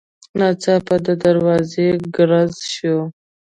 [0.39, 2.97] ناڅاپه د دروازې ګړز شو.